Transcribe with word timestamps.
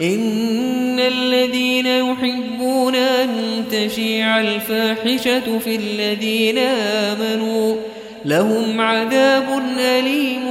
إن 0.00 1.00
الذين 1.00 1.86
يحبون 1.86 2.94
أن 2.94 3.28
تشيع 3.70 4.40
الفاحشة 4.40 5.58
في 5.58 5.76
الذين 5.76 6.58
آمنوا 6.58 7.76
لهم 8.24 8.80
عذاب 8.80 9.62
أليم 9.78 10.44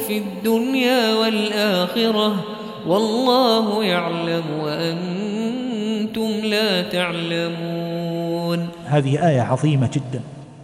في 0.00 0.18
الدنيا 0.18 1.14
والآخرة 1.14 2.44
والله 2.86 3.84
يعلم 3.84 4.44
وأنتم 4.60 6.46
لا 6.46 6.82
تعلمون. 6.82 8.68
هذه 8.84 9.28
آية 9.28 9.40
عظيمة 9.40 9.90
جدا. 9.94 10.20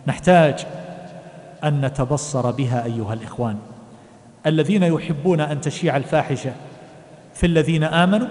نحتاج 0.07 0.67
أن 1.65 1.81
نتبصر 1.81 2.51
بها 2.51 2.85
أيها 2.85 3.15
الإخوان. 3.15 3.57
الذين 4.47 4.83
يحبون 4.83 5.41
أن 5.41 5.61
تشيع 5.61 5.97
الفاحشة 5.97 6.53
في 7.35 7.47
الذين 7.47 7.85
آمنوا 7.85 8.29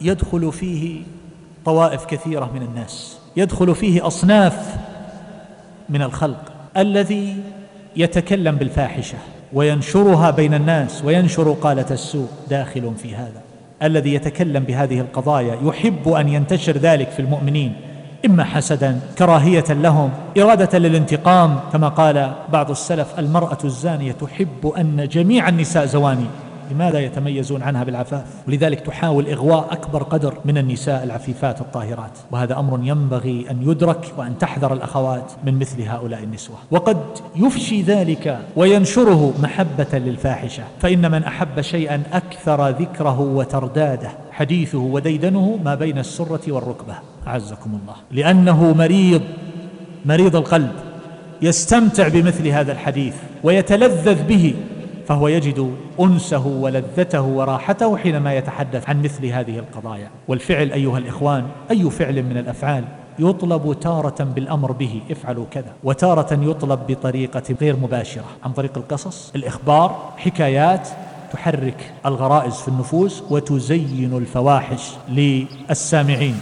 يدخل 0.00 0.52
فيه 0.52 1.02
طوائف 1.64 2.04
كثيرة 2.04 2.50
من 2.54 2.62
الناس 2.62 3.18
يدخل 3.36 3.74
فيه 3.74 4.06
أصناف 4.06 4.76
من 5.88 6.02
الخلق 6.02 6.52
الذي 6.76 7.36
يتكلم 7.96 8.56
بالفاحشة 8.56 9.18
وينشرها 9.52 10.30
بين 10.30 10.54
الناس 10.54 11.04
وينشر 11.04 11.52
قالة 11.52 11.86
السوء 11.90 12.28
داخل 12.50 12.92
في 13.02 13.14
هذا. 13.14 13.42
الذي 13.82 14.14
يتكلم 14.14 14.64
بهذه 14.64 15.00
القضايا 15.00 15.58
يحب 15.62 16.08
أن 16.08 16.28
ينتشر 16.28 16.76
ذلك 16.76 17.10
في 17.10 17.20
المؤمنين 17.20 17.72
إما 18.26 18.44
حسدا 18.44 19.00
كراهية 19.18 19.64
لهم 19.70 20.10
إرادة 20.38 20.78
للانتقام 20.78 21.60
كما 21.72 21.88
قال 21.88 22.32
بعض 22.52 22.70
السلف 22.70 23.18
المرأة 23.18 23.58
الزانية 23.64 24.12
تحب 24.12 24.72
أن 24.78 25.08
جميع 25.08 25.48
النساء 25.48 25.86
زواني 25.86 26.26
لماذا 26.72 26.98
يتميزون 26.98 27.62
عنها 27.62 27.84
بالعفاف؟ 27.84 28.24
ولذلك 28.48 28.80
تحاول 28.80 29.28
إغواء 29.28 29.68
أكبر 29.70 30.02
قدر 30.02 30.34
من 30.44 30.58
النساء 30.58 31.04
العفيفات 31.04 31.60
الطاهرات. 31.60 32.18
وهذا 32.30 32.58
أمر 32.58 32.80
ينبغي 32.82 33.46
أن 33.50 33.70
يدرك 33.70 34.12
وأن 34.16 34.38
تحذر 34.38 34.72
الأخوات 34.72 35.32
من 35.44 35.58
مثل 35.58 35.82
هؤلاء 35.82 36.22
النسوة. 36.22 36.56
وقد 36.70 36.96
يفشي 37.36 37.82
ذلك 37.82 38.38
وينشره 38.56 39.34
محبة 39.42 39.98
للفاحشة. 39.98 40.62
فإن 40.80 41.10
من 41.10 41.22
أحب 41.24 41.60
شيئا 41.60 42.02
أكثر 42.12 42.68
ذكره 42.68 43.20
وترداده 43.20 44.10
حديثه 44.32 44.78
وديدنه 44.78 45.58
ما 45.64 45.74
بين 45.74 45.98
السرة 45.98 46.52
والركبة. 46.52 46.94
أعزكم 47.26 47.70
الله. 47.82 47.96
لأنه 48.10 48.74
مريض 48.74 49.22
مريض 50.04 50.36
القلب 50.36 50.72
يستمتع 51.42 52.08
بمثل 52.08 52.48
هذا 52.48 52.72
الحديث 52.72 53.14
ويتلذذ 53.42 54.22
به 54.22 54.54
فهو 55.10 55.28
يجد 55.28 55.74
أنسه 56.00 56.46
ولذته 56.46 57.20
وراحته 57.20 57.96
حينما 57.96 58.34
يتحدث 58.34 58.88
عن 58.88 59.02
مثل 59.02 59.26
هذه 59.26 59.58
القضايا. 59.58 60.10
والفعل 60.28 60.72
أيها 60.72 60.98
الإخوان 60.98 61.46
أي 61.70 61.90
فعل 61.90 62.22
من 62.22 62.36
الأفعال 62.36 62.84
يطلب 63.18 63.76
تارة 63.80 64.24
بالأمر 64.24 64.72
به 64.72 65.00
افعلوا 65.10 65.44
كذا. 65.50 65.72
وتارة 65.84 66.38
يطلب 66.42 66.80
بطريقة 66.88 67.42
غير 67.60 67.76
مباشرة. 67.76 68.24
عن 68.44 68.52
طريق 68.52 68.78
القصص 68.78 69.32
الإخبار 69.36 70.12
حكايات 70.16 70.88
تحرك 71.32 71.92
الغرائز 72.06 72.54
في 72.54 72.68
النفوس 72.68 73.22
وتزين 73.30 74.16
الفواحش 74.16 74.90
للسامعين. 75.08 76.40